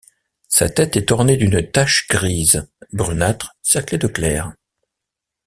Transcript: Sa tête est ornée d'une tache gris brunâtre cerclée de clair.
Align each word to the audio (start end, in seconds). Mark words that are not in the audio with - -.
Sa 0.47 0.67
tête 0.67 0.97
est 0.97 1.11
ornée 1.11 1.37
d'une 1.37 1.61
tache 1.69 2.07
gris 2.09 2.53
brunâtre 2.91 3.55
cerclée 3.61 3.99
de 3.99 4.07
clair. 4.07 4.51